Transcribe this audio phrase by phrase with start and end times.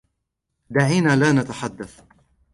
[0.69, 2.01] دعينا لا نتحدث.